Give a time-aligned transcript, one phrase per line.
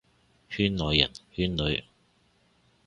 [0.49, 1.83] 圈內人，圈裏，